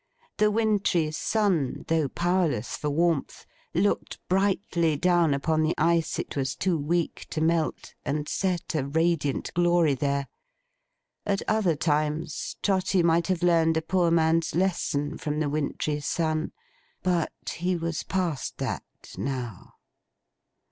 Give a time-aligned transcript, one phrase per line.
[0.37, 6.55] The wintry sun, though powerless for warmth, looked brightly down upon the ice it was
[6.55, 10.25] too weak to melt, and set a radiant glory there.
[11.23, 16.51] At other times, Trotty might have learned a poor man's lesson from the wintry sun;
[17.03, 18.83] but, he was past that,
[19.19, 19.75] now.